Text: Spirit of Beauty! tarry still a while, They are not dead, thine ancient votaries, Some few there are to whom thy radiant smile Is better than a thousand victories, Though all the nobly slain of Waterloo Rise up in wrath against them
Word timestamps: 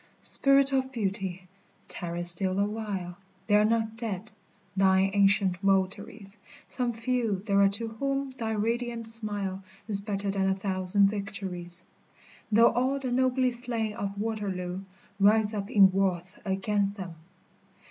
Spirit 0.23 0.73
of 0.73 0.91
Beauty! 0.91 1.47
tarry 1.87 2.23
still 2.23 2.57
a 2.59 2.65
while, 2.65 3.19
They 3.45 3.53
are 3.53 3.63
not 3.63 3.97
dead, 3.97 4.31
thine 4.75 5.11
ancient 5.13 5.57
votaries, 5.57 6.37
Some 6.67 6.91
few 6.91 7.43
there 7.45 7.61
are 7.61 7.69
to 7.69 7.89
whom 7.89 8.31
thy 8.31 8.53
radiant 8.53 9.07
smile 9.07 9.63
Is 9.87 10.01
better 10.01 10.31
than 10.31 10.49
a 10.49 10.55
thousand 10.55 11.09
victories, 11.11 11.83
Though 12.51 12.71
all 12.71 12.97
the 12.99 13.11
nobly 13.11 13.51
slain 13.51 13.93
of 13.93 14.19
Waterloo 14.19 14.81
Rise 15.19 15.53
up 15.53 15.69
in 15.69 15.91
wrath 15.93 16.39
against 16.45 16.95
them 16.95 17.13